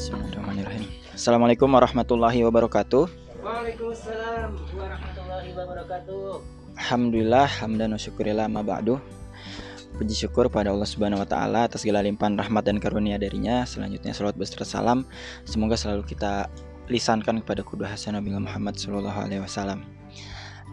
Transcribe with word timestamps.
Bismillahirrahmanirrahim. 0.00 0.88
Assalamualaikum 1.12 1.68
warahmatullahi 1.68 2.40
wabarakatuh. 2.48 3.04
Waalaikumsalam 3.44 4.56
warahmatullahi 4.72 5.52
wabarakatuh. 5.52 6.40
Alhamdulillah 6.80 7.44
hamdan 7.44 7.92
wa 7.92 8.00
syukurillah 8.00 8.48
ma 8.48 8.64
ba'du. 8.64 8.96
Puji 10.00 10.24
syukur 10.24 10.48
pada 10.48 10.72
Allah 10.72 10.88
Subhanahu 10.88 11.20
wa 11.20 11.28
taala 11.28 11.68
atas 11.68 11.84
segala 11.84 12.00
limpahan 12.00 12.32
rahmat 12.32 12.64
dan 12.64 12.80
karunia 12.80 13.20
darinya. 13.20 13.68
Selanjutnya 13.68 14.16
salawat 14.16 14.40
beserta 14.40 14.64
salam 14.64 15.04
semoga 15.44 15.76
selalu 15.76 16.08
kita 16.08 16.48
lisankan 16.88 17.44
kepada 17.44 17.60
kudu 17.60 17.84
Hasan 17.84 18.16
Nabi 18.16 18.32
Muhammad 18.32 18.80
sallallahu 18.80 19.20
alaihi 19.20 19.44
wasallam. 19.44 19.84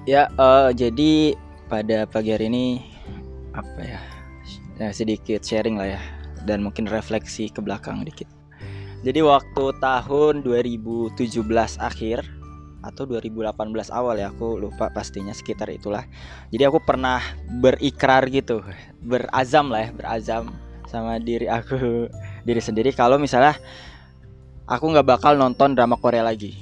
Ya, 0.08 0.32
eh, 0.40 0.72
jadi 0.72 1.36
pada 1.68 2.08
pagi 2.08 2.32
hari 2.32 2.48
ini 2.48 2.80
apa 3.52 3.82
ya? 3.84 4.00
Ya 4.80 4.96
sedikit 4.96 5.44
sharing 5.44 5.76
lah 5.76 6.00
ya 6.00 6.02
dan 6.48 6.64
mungkin 6.64 6.88
refleksi 6.88 7.52
ke 7.52 7.60
belakang 7.60 8.08
dikit. 8.08 8.37
Jadi 9.06 9.22
waktu 9.22 9.66
tahun 9.78 10.42
2017 10.42 11.14
akhir 11.78 12.26
atau 12.82 13.04
2018 13.06 13.54
awal 13.94 14.16
ya 14.18 14.34
aku 14.34 14.58
lupa 14.58 14.90
pastinya 14.90 15.36
sekitar 15.36 15.70
itulah. 15.70 16.06
Jadi 16.50 16.64
aku 16.66 16.82
pernah 16.82 17.22
berikrar 17.62 18.26
gitu, 18.34 18.66
berazam 19.04 19.70
lah 19.70 19.86
ya, 19.86 19.90
berazam 19.94 20.44
sama 20.88 21.20
diri 21.20 21.46
aku 21.52 22.08
diri 22.48 22.62
sendiri 22.64 22.96
kalau 22.96 23.20
misalnya 23.20 23.60
aku 24.66 24.88
nggak 24.88 25.08
bakal 25.08 25.36
nonton 25.36 25.76
drama 25.76 26.00
Korea 26.00 26.26
lagi 26.26 26.58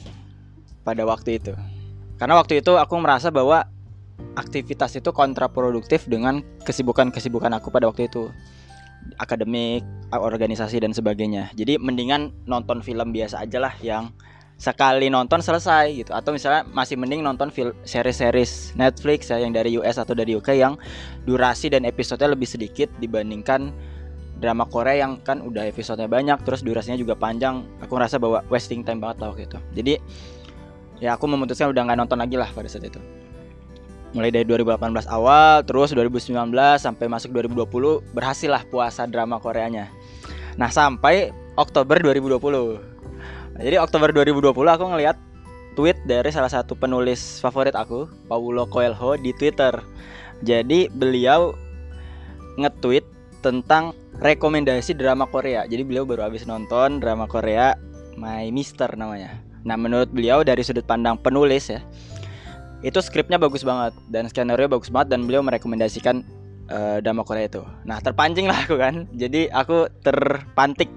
pada 0.84 1.08
waktu 1.08 1.40
itu. 1.40 1.54
Karena 2.20 2.40
waktu 2.40 2.60
itu 2.64 2.76
aku 2.76 2.96
merasa 3.00 3.32
bahwa 3.32 3.68
aktivitas 4.36 4.96
itu 4.96 5.12
kontraproduktif 5.12 6.08
dengan 6.08 6.44
kesibukan-kesibukan 6.64 7.52
aku 7.60 7.72
pada 7.72 7.88
waktu 7.88 8.08
itu 8.08 8.32
akademik, 9.18 9.86
organisasi 10.12 10.82
dan 10.82 10.92
sebagainya. 10.92 11.52
Jadi 11.56 11.78
mendingan 11.82 12.32
nonton 12.46 12.80
film 12.80 13.12
biasa 13.12 13.44
aja 13.44 13.58
lah 13.60 13.74
yang 13.82 14.12
sekali 14.56 15.12
nonton 15.12 15.44
selesai 15.44 15.92
gitu. 15.92 16.12
Atau 16.16 16.32
misalnya 16.36 16.64
masih 16.72 16.96
mending 16.96 17.22
nonton 17.22 17.52
film 17.52 17.76
series-series 17.84 18.76
Netflix 18.80 19.32
ya 19.32 19.40
yang 19.40 19.52
dari 19.52 19.76
US 19.80 20.00
atau 20.00 20.16
dari 20.16 20.36
UK 20.36 20.56
yang 20.56 20.80
durasi 21.28 21.72
dan 21.72 21.84
episodenya 21.84 22.34
lebih 22.34 22.48
sedikit 22.48 22.88
dibandingkan 23.00 23.72
drama 24.40 24.68
Korea 24.68 25.08
yang 25.08 25.24
kan 25.24 25.40
udah 25.40 25.64
episodenya 25.64 26.12
banyak 26.12 26.38
terus 26.44 26.64
durasinya 26.64 27.00
juga 27.00 27.16
panjang. 27.16 27.64
Aku 27.84 27.96
ngerasa 27.96 28.20
bahwa 28.20 28.44
wasting 28.48 28.84
time 28.84 29.04
banget 29.04 29.24
lah 29.24 29.28
waktu 29.32 29.48
itu. 29.48 29.60
Jadi 29.76 29.94
ya 31.04 31.20
aku 31.20 31.28
memutuskan 31.28 31.72
udah 31.76 31.92
nggak 31.92 32.00
nonton 32.00 32.20
lagi 32.20 32.40
lah 32.40 32.48
pada 32.56 32.72
saat 32.72 32.88
itu 32.88 33.25
mulai 34.16 34.32
dari 34.32 34.48
2018 34.48 35.12
awal 35.12 35.68
terus 35.68 35.92
2019 35.92 36.32
sampai 36.80 37.06
masuk 37.12 37.36
2020 37.36 38.16
berhasil 38.16 38.48
lah 38.48 38.64
puasa 38.64 39.04
drama 39.04 39.44
Koreanya. 39.44 39.92
Nah 40.56 40.72
sampai 40.72 41.36
Oktober 41.60 42.00
2020 42.00 42.40
nah, 42.40 43.62
jadi 43.62 43.84
Oktober 43.84 44.16
2020 44.16 44.56
aku 44.56 44.86
ngeliat 44.88 45.20
tweet 45.76 46.00
dari 46.08 46.32
salah 46.32 46.48
satu 46.48 46.80
penulis 46.80 47.44
favorit 47.44 47.76
aku 47.76 48.08
Paulo 48.32 48.64
Coelho 48.72 49.20
di 49.20 49.36
Twitter. 49.36 49.76
Jadi 50.48 50.88
beliau 50.88 51.52
nge-tweet 52.56 53.04
tentang 53.44 53.92
rekomendasi 54.24 54.96
drama 54.96 55.28
Korea. 55.28 55.68
Jadi 55.68 55.84
beliau 55.84 56.08
baru 56.08 56.32
habis 56.32 56.48
nonton 56.48 57.04
drama 57.04 57.28
Korea 57.28 57.76
My 58.16 58.48
Mister 58.48 58.88
namanya. 58.96 59.44
Nah 59.68 59.76
menurut 59.76 60.08
beliau 60.08 60.48
dari 60.48 60.64
sudut 60.64 60.88
pandang 60.88 61.20
penulis 61.20 61.68
ya 61.68 61.84
itu 62.84 63.00
skripnya 63.00 63.40
bagus 63.40 63.64
banget 63.64 63.96
dan 64.12 64.28
skenario 64.28 64.68
bagus 64.68 64.92
banget 64.92 65.16
dan 65.16 65.28
beliau 65.30 65.46
merekomendasikan 65.46 66.26
uh, 66.70 66.98
drama 67.02 67.24
Korea 67.24 67.48
itu. 67.48 67.64
Nah 67.88 68.02
terpancing 68.02 68.50
lah 68.50 68.66
aku 68.66 68.76
kan, 68.80 69.10
jadi 69.16 69.50
aku 69.54 69.90
terpantik, 70.02 70.92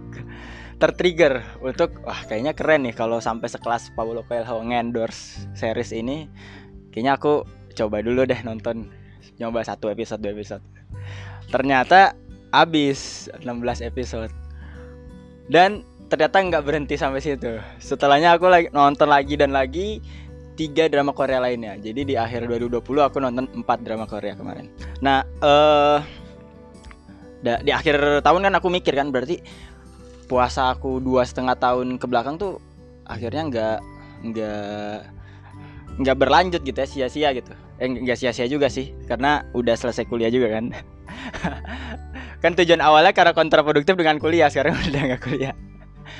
tertrigger 0.80 1.44
untuk 1.60 1.94
wah 2.02 2.18
kayaknya 2.26 2.56
keren 2.56 2.88
nih 2.88 2.94
kalau 2.96 3.22
sampai 3.22 3.48
sekelas 3.50 3.92
Paulo 3.92 4.24
Coelho 4.26 4.62
ngendorse 4.64 5.46
series 5.54 5.94
ini, 5.94 6.26
kayaknya 6.90 7.16
aku 7.20 7.44
coba 7.76 8.02
dulu 8.02 8.26
deh 8.26 8.40
nonton, 8.42 8.90
nyoba 9.38 9.62
satu 9.62 9.92
episode 9.92 10.20
dua 10.24 10.34
episode. 10.34 10.64
Ternyata 11.48 12.12
abis 12.48 13.28
16 13.44 13.84
episode 13.84 14.32
dan 15.52 15.84
ternyata 16.08 16.40
nggak 16.40 16.64
berhenti 16.64 16.96
sampai 16.96 17.20
situ. 17.20 17.60
Setelahnya 17.80 18.36
aku 18.36 18.48
lagi 18.48 18.68
nonton 18.72 19.08
lagi 19.08 19.36
dan 19.36 19.52
lagi 19.52 20.00
tiga 20.58 20.90
drama 20.90 21.14
Korea 21.14 21.38
lainnya. 21.38 21.78
Jadi 21.78 22.02
di 22.02 22.14
akhir 22.18 22.50
2020 22.50 22.82
aku 22.82 23.22
nonton 23.22 23.46
empat 23.54 23.78
drama 23.86 24.10
Korea 24.10 24.34
kemarin. 24.34 24.66
Nah, 24.98 25.22
eh 25.22 26.02
uh, 27.46 27.60
di 27.62 27.70
akhir 27.70 28.26
tahun 28.26 28.50
kan 28.50 28.54
aku 28.58 28.66
mikir 28.66 28.98
kan 28.98 29.14
berarti 29.14 29.38
puasa 30.26 30.74
aku 30.74 30.98
dua 30.98 31.22
setengah 31.22 31.54
tahun 31.54 32.02
ke 32.02 32.06
belakang 32.10 32.34
tuh 32.36 32.58
akhirnya 33.06 33.42
nggak 33.46 33.78
nggak 34.26 34.98
nggak 36.02 36.16
berlanjut 36.18 36.60
gitu 36.66 36.78
ya 36.82 36.88
sia-sia 36.90 37.28
gitu. 37.38 37.54
Eh 37.78 37.86
nggak 37.86 38.18
sia-sia 38.18 38.50
juga 38.50 38.66
sih 38.66 38.90
karena 39.06 39.46
udah 39.54 39.78
selesai 39.78 40.10
kuliah 40.10 40.34
juga 40.34 40.58
kan. 40.58 40.74
kan 42.42 42.52
tujuan 42.58 42.82
awalnya 42.82 43.14
karena 43.14 43.30
kontraproduktif 43.30 43.94
dengan 43.94 44.18
kuliah 44.18 44.50
sekarang 44.50 44.74
udah 44.90 45.02
nggak 45.14 45.22
kuliah. 45.22 45.54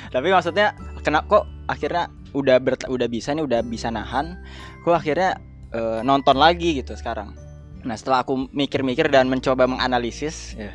Tapi 0.09 0.31
maksudnya 0.31 0.71
kenapa 1.03 1.27
kok 1.27 1.43
akhirnya 1.67 2.07
udah 2.33 2.57
ber, 2.61 2.77
udah 2.87 3.07
bisa 3.09 3.33
nih 3.33 3.43
udah 3.45 3.61
bisa 3.65 3.89
nahan 3.89 4.37
aku 4.81 4.93
akhirnya 4.93 5.37
uh, 5.73 6.01
nonton 6.05 6.37
lagi 6.37 6.81
gitu 6.81 6.93
sekarang. 6.97 7.33
Nah 7.85 7.95
setelah 7.95 8.27
aku 8.27 8.51
mikir-mikir 8.51 9.07
dan 9.07 9.31
mencoba 9.31 9.65
menganalisis 9.69 10.57
ya, 10.59 10.71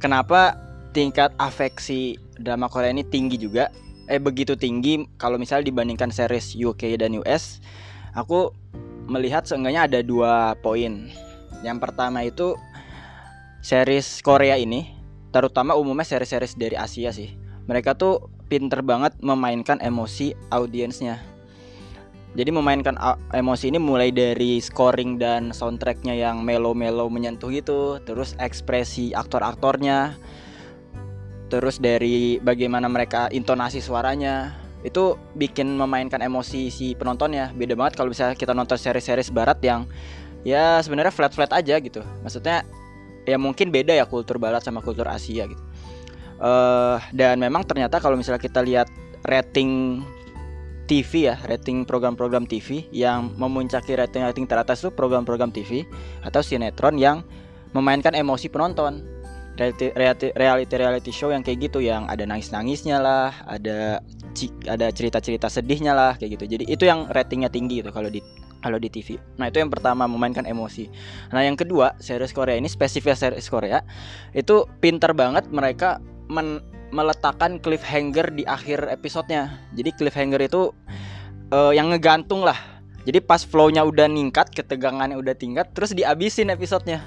kenapa 0.00 0.56
tingkat 0.96 1.32
afeksi 1.36 2.16
drama 2.40 2.68
Korea 2.68 2.92
ini 2.92 3.04
tinggi 3.04 3.36
juga? 3.36 3.68
Eh 4.10 4.18
begitu 4.18 4.58
tinggi 4.58 5.04
kalau 5.16 5.38
misalnya 5.38 5.70
dibandingkan 5.70 6.10
series 6.10 6.56
UK 6.58 6.98
dan 6.98 7.16
US 7.22 7.62
aku 8.16 8.52
melihat 9.08 9.44
seenggaknya 9.44 9.88
ada 9.88 10.00
dua 10.00 10.56
poin. 10.60 11.10
Yang 11.62 11.78
pertama 11.78 12.26
itu 12.26 12.56
series 13.62 14.20
Korea 14.24 14.58
ini 14.58 14.90
terutama 15.32 15.78
umumnya 15.78 16.04
series-series 16.04 16.58
dari 16.60 16.76
Asia 16.76 17.10
sih. 17.14 17.32
Mereka 17.70 17.96
tuh 17.96 18.31
pinter 18.52 18.84
banget 18.84 19.16
memainkan 19.24 19.80
emosi 19.80 20.36
audiensnya. 20.52 21.16
Jadi 22.36 22.52
memainkan 22.52 23.00
emosi 23.32 23.72
ini 23.72 23.80
mulai 23.80 24.12
dari 24.12 24.60
scoring 24.60 25.16
dan 25.16 25.56
soundtracknya 25.56 26.12
yang 26.12 26.44
melo-melo 26.44 27.08
menyentuh 27.08 27.48
gitu, 27.48 27.96
terus 28.04 28.36
ekspresi 28.36 29.16
aktor-aktornya, 29.16 30.16
terus 31.48 31.80
dari 31.80 32.40
bagaimana 32.40 32.88
mereka 32.92 33.32
intonasi 33.32 33.80
suaranya, 33.84 34.56
itu 34.84 35.16
bikin 35.36 35.76
memainkan 35.76 36.24
emosi 36.24 36.68
si 36.72 36.92
penontonnya. 36.96 37.52
Beda 37.56 37.72
banget 37.76 38.00
kalau 38.00 38.12
misalnya 38.12 38.36
kita 38.36 38.52
nonton 38.52 38.76
seri-seri 38.80 39.24
barat 39.32 39.60
yang 39.64 39.84
ya 40.44 40.80
sebenarnya 40.80 41.12
flat-flat 41.12 41.52
aja 41.52 41.76
gitu. 41.84 42.00
Maksudnya 42.24 42.64
ya 43.28 43.36
mungkin 43.36 43.68
beda 43.68 43.92
ya 43.92 44.08
kultur 44.08 44.40
barat 44.40 44.64
sama 44.64 44.80
kultur 44.80 45.04
Asia 45.04 45.44
gitu 45.44 45.62
uh, 46.42 46.98
dan 47.14 47.38
memang 47.38 47.62
ternyata 47.62 48.02
kalau 48.02 48.18
misalnya 48.18 48.42
kita 48.42 48.60
lihat 48.60 48.90
rating 49.24 50.02
TV 50.90 51.30
ya, 51.30 51.38
rating 51.46 51.86
program-program 51.86 52.44
TV 52.44 52.84
yang 52.90 53.32
memuncaki 53.38 53.94
rating-rating 53.94 54.50
teratas 54.50 54.82
itu 54.82 54.90
program-program 54.90 55.54
TV 55.54 55.86
atau 56.26 56.42
sinetron 56.42 56.98
yang 56.98 57.22
memainkan 57.72 58.12
emosi 58.12 58.50
penonton. 58.52 59.00
Reality, 59.52 59.92
reality, 59.92 60.28
reality 60.32 60.74
reality 60.80 61.12
show 61.12 61.28
yang 61.28 61.44
kayak 61.44 61.68
gitu 61.68 61.84
yang 61.84 62.08
ada 62.08 62.24
nangis-nangisnya 62.24 62.96
lah, 62.98 63.36
ada 63.44 64.00
ada 64.64 64.86
cerita-cerita 64.88 65.52
sedihnya 65.52 65.92
lah 65.92 66.16
kayak 66.16 66.40
gitu. 66.40 66.56
Jadi 66.56 66.64
itu 66.72 66.88
yang 66.88 67.04
ratingnya 67.12 67.52
tinggi 67.52 67.84
gitu 67.84 67.92
kalau 67.92 68.08
di 68.08 68.24
kalau 68.64 68.78
di 68.80 68.88
TV. 68.88 69.18
Nah, 69.36 69.50
itu 69.52 69.60
yang 69.60 69.68
pertama 69.68 70.08
memainkan 70.08 70.46
emosi. 70.46 70.88
Nah, 71.34 71.42
yang 71.44 71.58
kedua, 71.58 71.98
series 71.98 72.32
Korea 72.32 72.56
ini 72.56 72.70
spesifik 72.70 73.18
series 73.18 73.50
Korea 73.50 73.82
itu 74.32 74.64
pinter 74.80 75.12
banget 75.12 75.50
mereka 75.52 75.98
men 76.32 76.64
meletakkan 76.92 77.60
cliffhanger 77.60 78.32
di 78.32 78.44
akhir 78.48 78.88
episodenya. 78.88 79.60
Jadi 79.76 79.92
cliffhanger 79.96 80.40
itu 80.44 80.72
uh, 81.52 81.72
yang 81.72 81.92
ngegantung 81.92 82.44
lah. 82.44 82.56
Jadi 83.04 83.18
pas 83.20 83.42
flownya 83.42 83.82
udah 83.82 84.06
ningkat, 84.06 84.52
ketegangannya 84.52 85.18
udah 85.18 85.34
tingkat, 85.34 85.72
terus 85.74 85.90
dihabisin 85.96 86.52
episodenya. 86.52 87.04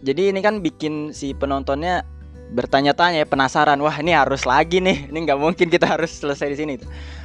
Jadi 0.00 0.32
ini 0.32 0.40
kan 0.40 0.64
bikin 0.64 1.12
si 1.12 1.36
penontonnya 1.36 2.04
bertanya-tanya 2.50 3.22
penasaran 3.30 3.78
wah 3.78 3.94
ini 4.02 4.10
harus 4.10 4.42
lagi 4.42 4.82
nih 4.82 5.06
ini 5.06 5.18
nggak 5.22 5.38
mungkin 5.38 5.70
kita 5.70 5.86
harus 5.86 6.18
selesai 6.18 6.50
di 6.50 6.56
sini 6.58 6.74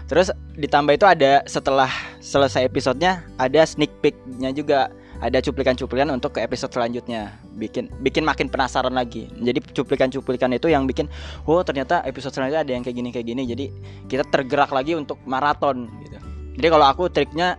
terus 0.05 0.29
ditambah 0.53 0.93
itu 0.93 1.05
ada 1.09 1.41
setelah 1.49 1.89
selesai 2.21 2.69
episodenya 2.69 3.25
ada 3.41 3.65
sneak 3.65 3.89
peeknya 4.05 4.53
juga 4.53 4.93
ada 5.25 5.41
cuplikan-cuplikan 5.41 6.05
untuk 6.13 6.37
ke 6.37 6.45
episode 6.45 6.69
selanjutnya 6.69 7.41
bikin 7.57 7.89
bikin 8.05 8.21
makin 8.21 8.45
penasaran 8.45 8.93
lagi 8.93 9.25
jadi 9.41 9.57
cuplikan-cuplikan 9.73 10.53
itu 10.53 10.69
yang 10.69 10.85
bikin 10.85 11.09
oh 11.49 11.65
ternyata 11.65 12.05
episode 12.05 12.37
selanjutnya 12.37 12.61
ada 12.61 12.71
yang 12.77 12.83
kayak 12.85 12.97
gini 13.01 13.09
kayak 13.09 13.27
gini 13.27 13.41
jadi 13.49 13.65
kita 14.05 14.23
tergerak 14.29 14.69
lagi 14.69 14.93
untuk 14.93 15.17
maraton 15.25 15.89
gitu 16.05 16.17
jadi 16.61 16.67
kalau 16.69 16.85
aku 16.85 17.09
triknya 17.09 17.57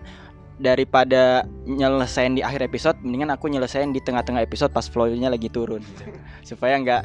daripada 0.56 1.44
nyelesain 1.68 2.32
di 2.32 2.40
akhir 2.40 2.64
episode 2.64 2.96
mendingan 3.04 3.34
aku 3.34 3.52
nyelesain 3.52 3.92
di 3.92 4.00
tengah-tengah 4.00 4.40
episode 4.40 4.72
pas 4.72 4.88
flow-nya 4.88 5.28
lagi 5.28 5.52
turun 5.52 5.84
gitu. 5.84 6.02
supaya 6.54 6.80
nggak 6.80 7.02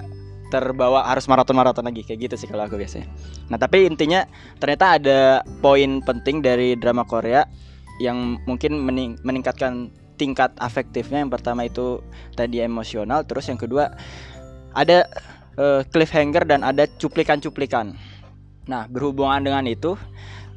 terbawa 0.52 1.08
harus 1.08 1.28
maraton-maraton 1.32 1.88
lagi 1.88 2.04
kayak 2.04 2.28
gitu 2.28 2.36
sih 2.44 2.48
kalau 2.52 2.68
aku 2.68 2.76
biasanya. 2.76 3.08
Nah, 3.48 3.56
tapi 3.56 3.88
intinya 3.88 4.28
ternyata 4.60 5.00
ada 5.00 5.20
poin 5.64 6.04
penting 6.04 6.44
dari 6.44 6.76
drama 6.76 7.08
Korea 7.08 7.48
yang 8.04 8.36
mungkin 8.44 8.84
mening 8.84 9.16
meningkatkan 9.24 9.96
tingkat 10.22 10.54
afektifnya. 10.62 11.26
Yang 11.26 11.42
pertama 11.42 11.66
itu 11.66 12.06
tadi 12.38 12.62
emosional, 12.62 13.26
terus 13.26 13.50
yang 13.50 13.58
kedua 13.58 13.90
ada 14.78 15.10
uh, 15.58 15.82
cliffhanger 15.90 16.46
dan 16.46 16.62
ada 16.62 16.86
cuplikan-cuplikan. 17.02 17.98
Nah, 18.70 18.86
berhubungan 18.86 19.42
dengan 19.42 19.66
itu 19.66 19.98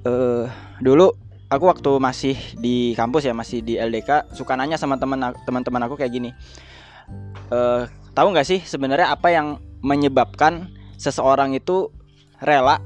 uh, 0.05 0.45
dulu 0.85 1.17
aku 1.49 1.65
waktu 1.65 1.91
masih 1.97 2.37
di 2.61 2.93
kampus 2.93 3.25
ya, 3.25 3.33
masih 3.33 3.65
di 3.65 3.81
LDK 3.81 4.37
suka 4.37 4.53
nanya 4.61 4.77
sama 4.77 5.01
teman 5.01 5.33
teman-teman 5.49 5.83
aku 5.89 5.97
kayak 5.97 6.13
gini. 6.13 6.31
Uh, 7.49 7.89
tahu 8.13 8.37
nggak 8.37 8.47
sih 8.47 8.61
sebenarnya 8.61 9.09
apa 9.09 9.33
yang 9.33 9.57
menyebabkan 9.81 10.69
seseorang 11.01 11.57
itu 11.57 11.93
rela 12.41 12.81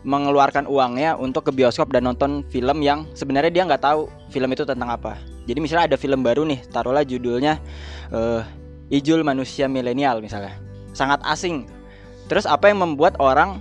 mengeluarkan 0.00 0.64
uangnya 0.64 1.16
untuk 1.20 1.48
ke 1.48 1.52
bioskop 1.52 1.92
dan 1.92 2.08
nonton 2.08 2.40
film 2.48 2.80
yang 2.80 3.04
sebenarnya 3.12 3.52
dia 3.52 3.68
nggak 3.68 3.84
tahu 3.84 4.08
film 4.32 4.48
itu 4.52 4.64
tentang 4.64 4.88
apa. 4.88 5.29
Jadi 5.50 5.58
misalnya 5.58 5.90
ada 5.90 5.98
film 5.98 6.22
baru 6.22 6.46
nih, 6.46 6.62
taruhlah 6.70 7.02
judulnya 7.02 7.58
uh, 8.14 8.46
Ijul 8.86 9.26
Manusia 9.26 9.66
Milenial 9.66 10.22
misalnya, 10.22 10.54
sangat 10.94 11.18
asing. 11.26 11.66
Terus 12.30 12.46
apa 12.46 12.70
yang 12.70 12.86
membuat 12.86 13.18
orang 13.18 13.58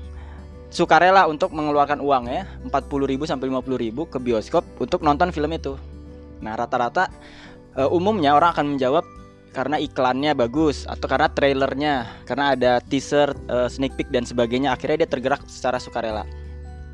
sukarela 0.70 1.26
untuk 1.26 1.50
mengeluarkan 1.50 1.98
uangnya 1.98 2.46
40.000 2.70 3.26
sampai 3.26 3.50
50.000 3.50 4.06
ke 4.06 4.18
bioskop 4.22 4.62
untuk 4.78 5.02
nonton 5.02 5.34
film 5.34 5.50
itu? 5.50 5.74
Nah 6.46 6.54
rata-rata 6.54 7.10
uh, 7.74 7.90
umumnya 7.90 8.38
orang 8.38 8.54
akan 8.54 8.78
menjawab 8.78 9.02
karena 9.50 9.82
iklannya 9.82 10.38
bagus 10.38 10.86
atau 10.86 11.10
karena 11.10 11.26
trailernya 11.34 11.94
karena 12.30 12.54
ada 12.54 12.72
teaser 12.86 13.34
uh, 13.50 13.66
sneak 13.66 13.98
peek 13.98 14.14
dan 14.14 14.22
sebagainya 14.22 14.70
akhirnya 14.70 15.06
dia 15.06 15.10
tergerak 15.10 15.42
secara 15.50 15.82
sukarela 15.82 16.22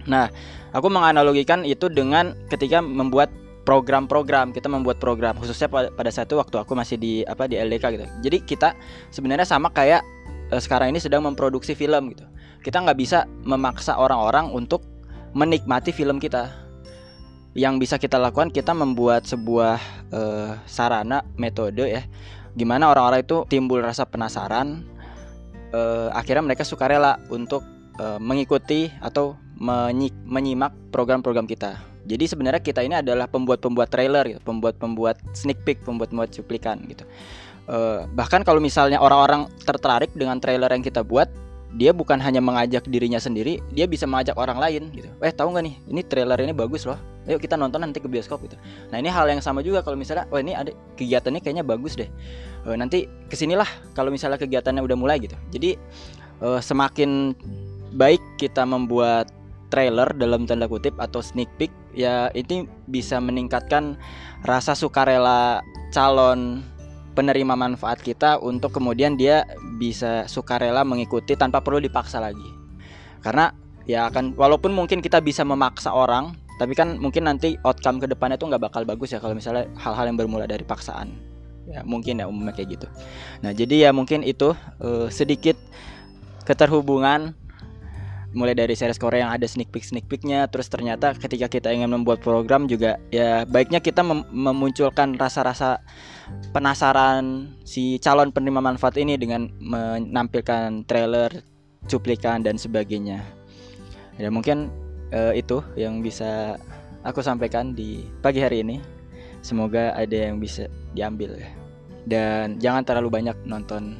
nah 0.07 0.31
aku 0.71 0.87
menganalogikan 0.87 1.67
itu 1.67 1.91
dengan 1.91 2.31
ketika 2.47 2.79
membuat 2.79 3.27
program-program 3.65 4.53
kita 4.53 4.69
membuat 4.69 5.01
program 5.01 5.35
khususnya 5.35 5.67
pada 5.69 6.09
saat 6.13 6.29
itu 6.29 6.37
waktu 6.37 6.55
aku 6.61 6.77
masih 6.77 6.95
di 7.01 7.25
apa 7.25 7.49
di 7.49 7.57
LDK 7.57 7.85
gitu. 7.97 8.05
Jadi 8.21 8.37
kita 8.45 8.69
sebenarnya 9.09 9.43
sama 9.43 9.73
kayak 9.73 10.05
uh, 10.53 10.61
sekarang 10.61 10.93
ini 10.93 11.01
sedang 11.01 11.25
memproduksi 11.25 11.73
film 11.73 12.13
gitu. 12.13 12.25
Kita 12.61 12.81
nggak 12.81 12.97
bisa 12.97 13.25
memaksa 13.45 13.97
orang-orang 13.97 14.53
untuk 14.53 14.85
menikmati 15.33 15.91
film 15.91 16.21
kita. 16.21 16.53
Yang 17.55 17.87
bisa 17.87 17.95
kita 17.97 18.19
lakukan 18.19 18.51
kita 18.51 18.75
membuat 18.75 19.25
sebuah 19.25 19.79
uh, 20.13 20.59
sarana 20.67 21.23
metode 21.39 21.87
ya 21.87 22.03
gimana 22.55 22.87
orang-orang 22.87 23.21
itu 23.27 23.43
timbul 23.51 23.83
rasa 23.83 24.07
penasaran 24.07 24.87
uh, 25.75 26.07
akhirnya 26.15 26.47
mereka 26.47 26.63
suka 26.63 26.87
rela 26.87 27.19
untuk 27.27 27.61
uh, 27.99 28.15
mengikuti 28.17 28.87
atau 29.03 29.35
menyi 29.59 30.11
menyimak 30.23 30.71
program-program 30.91 31.47
kita 31.47 31.94
jadi 32.05 32.25
sebenarnya 32.29 32.61
kita 32.61 32.85
ini 32.85 33.01
adalah 33.01 33.25
pembuat-pembuat 33.25 33.89
trailer 33.89 34.23
gitu 34.29 34.39
pembuat-pembuat 34.45 35.17
sneak 35.33 35.61
peek 35.65 35.81
pembuat-pembuat 35.83 36.31
cuplikan 36.31 36.79
gitu 36.85 37.03
uh, 37.67 38.05
bahkan 38.13 38.45
kalau 38.45 38.61
misalnya 38.61 39.01
orang-orang 39.01 39.49
tertarik 39.65 40.13
dengan 40.13 40.37
trailer 40.39 40.69
yang 40.71 40.85
kita 40.85 41.01
buat 41.01 41.27
dia 41.75 41.91
bukan 41.91 42.23
hanya 42.23 42.39
mengajak 42.39 42.87
dirinya 42.87 43.19
sendiri, 43.19 43.59
dia 43.75 43.83
bisa 43.83 44.07
mengajak 44.07 44.39
orang 44.39 44.55
lain 44.63 44.95
gitu. 44.95 45.11
Eh 45.19 45.31
tahu 45.35 45.51
nggak 45.51 45.63
nih, 45.67 45.75
ini 45.91 46.01
trailer 46.07 46.39
ini 46.39 46.55
bagus 46.55 46.87
loh. 46.87 46.95
Ayo 47.27 47.35
kita 47.35 47.59
nonton 47.59 47.83
nanti 47.83 47.99
ke 47.99 48.07
bioskop 48.07 48.39
gitu. 48.47 48.55
Nah 48.95 48.97
ini 49.03 49.11
hal 49.11 49.27
yang 49.27 49.43
sama 49.43 49.59
juga 49.59 49.83
kalau 49.83 49.99
misalnya, 49.99 50.23
oh 50.31 50.39
ini 50.39 50.55
ada 50.55 50.71
kegiatannya 50.95 51.43
kayaknya 51.43 51.67
bagus 51.67 51.99
deh. 51.99 52.07
Uh, 52.63 52.79
nanti 52.79 53.11
ke 53.27 53.35
sinilah 53.35 53.67
kalau 53.91 54.07
misalnya 54.07 54.39
kegiatannya 54.39 54.79
udah 54.79 54.95
mulai 54.95 55.19
gitu. 55.19 55.35
Jadi 55.51 55.75
uh, 56.39 56.63
semakin 56.63 57.35
baik 57.91 58.23
kita 58.39 58.63
membuat 58.63 59.27
trailer 59.75 60.07
dalam 60.15 60.47
tanda 60.47 60.71
kutip 60.71 60.95
atau 61.03 61.19
sneak 61.19 61.51
peek 61.59 61.67
ya 61.91 62.31
ini 62.31 62.63
bisa 62.87 63.19
meningkatkan 63.19 63.99
rasa 64.47 64.71
sukarela 64.71 65.59
calon 65.91 66.63
penerima 67.11 67.59
manfaat 67.59 67.99
kita 67.99 68.39
untuk 68.39 68.71
kemudian 68.71 69.19
dia 69.19 69.43
bisa 69.75 70.23
sukarela 70.31 70.87
mengikuti 70.87 71.35
tanpa 71.35 71.59
perlu 71.59 71.83
dipaksa 71.83 72.23
lagi. 72.23 72.47
Karena 73.19 73.51
ya 73.83 74.07
akan 74.07 74.35
walaupun 74.39 74.71
mungkin 74.71 75.03
kita 75.03 75.19
bisa 75.19 75.43
memaksa 75.43 75.91
orang, 75.91 76.35
tapi 76.55 76.75
kan 76.75 76.95
mungkin 76.99 77.27
nanti 77.27 77.59
outcome 77.63 77.99
ke 77.99 78.07
depannya 78.07 78.39
itu 78.39 78.47
nggak 78.47 78.63
bakal 78.71 78.87
bagus 78.87 79.11
ya 79.11 79.19
kalau 79.19 79.35
misalnya 79.35 79.67
hal-hal 79.79 80.07
yang 80.07 80.19
bermula 80.19 80.47
dari 80.47 80.63
paksaan. 80.63 81.11
Ya 81.65 81.81
mungkin 81.81 82.21
ya 82.21 82.29
umumnya 82.29 82.53
kayak 82.53 82.77
gitu. 82.77 82.87
Nah 83.41 83.51
jadi 83.51 83.89
ya 83.89 83.91
mungkin 83.91 84.21
itu 84.21 84.55
uh, 84.79 85.07
sedikit 85.11 85.57
keterhubungan 86.45 87.33
mulai 88.35 88.51
dari 88.51 88.75
series 88.75 88.99
Korea 88.99 89.25
yang 89.25 89.33
ada 89.33 89.47
sneak 89.47 89.71
peek 89.71 89.87
sneak 89.87 90.05
peeknya 90.11 90.45
terus 90.51 90.67
ternyata 90.67 91.15
ketika 91.15 91.47
kita 91.47 91.71
ingin 91.71 91.87
membuat 91.87 92.19
program 92.19 92.67
juga 92.67 92.99
ya 93.09 93.47
baiknya 93.47 93.79
kita 93.79 94.03
mem 94.03 94.27
memunculkan 94.29 95.15
rasa-rasa 95.15 95.79
penasaran 96.51 97.55
si 97.63 97.97
calon 98.03 98.35
penerima 98.35 98.59
manfaat 98.59 98.99
ini 98.99 99.15
dengan 99.15 99.47
menampilkan 99.63 100.83
trailer 100.85 101.31
cuplikan 101.85 102.41
dan 102.41 102.57
sebagainya. 102.57 103.21
Ya 104.17 104.29
mungkin 104.33 104.71
uh, 105.13 105.33
itu 105.35 105.61
yang 105.77 106.01
bisa 106.01 106.57
aku 107.05 107.21
sampaikan 107.21 107.77
di 107.77 108.05
pagi 108.19 108.41
hari 108.41 108.65
ini. 108.65 108.81
Semoga 109.45 109.93
ada 109.93 110.15
yang 110.15 110.41
bisa 110.41 110.65
diambil 110.97 111.37
ya. 111.37 111.49
Dan 112.05 112.57
jangan 112.57 112.81
terlalu 112.81 113.21
banyak 113.21 113.37
nonton 113.45 113.97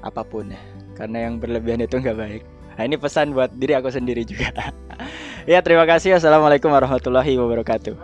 apa 0.00 0.24
pun 0.24 0.48
ya. 0.48 0.60
Karena 0.96 1.28
yang 1.28 1.36
berlebihan 1.36 1.84
itu 1.84 2.00
nggak 2.00 2.16
baik 2.16 2.42
Nah 2.76 2.84
ini 2.84 3.00
pesan 3.00 3.32
buat 3.32 3.56
diri 3.56 3.72
aku 3.72 3.88
sendiri 3.88 4.28
juga. 4.28 4.52
ya 5.50 5.64
terima 5.64 5.88
kasih. 5.88 6.20
Assalamualaikum 6.20 6.68
warahmatullahi 6.68 7.40
wabarakatuh. 7.40 7.96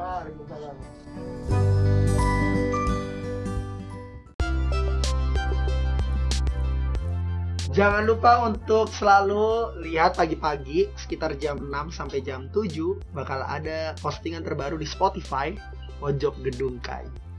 Jangan 7.73 8.05
lupa 8.05 8.45
untuk 8.45 8.93
selalu 8.93 9.81
lihat 9.81 10.21
pagi-pagi 10.21 10.93
sekitar 10.93 11.41
jam 11.41 11.57
6 11.57 11.73
sampai 11.89 12.21
jam 12.21 12.45
7 12.53 13.01
bakal 13.17 13.41
ada 13.49 13.97
postingan 13.97 14.45
terbaru 14.45 14.77
di 14.77 14.85
Spotify 14.85 15.57
Pojok 15.97 16.37
Gedung 16.45 16.77
Kai. 16.85 17.32